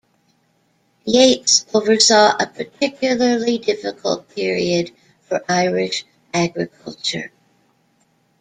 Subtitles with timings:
[1.05, 4.89] Yates oversaw a particularly difficult period
[5.27, 7.31] for Irish agriculture.